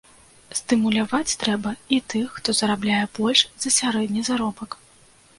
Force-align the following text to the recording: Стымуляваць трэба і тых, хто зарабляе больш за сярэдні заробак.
Стымуляваць 0.59 1.35
трэба 1.41 1.73
і 1.97 1.99
тых, 2.13 2.27
хто 2.37 2.55
зарабляе 2.59 3.01
больш 3.19 3.43
за 3.65 3.69
сярэдні 3.77 4.23
заробак. 4.31 4.71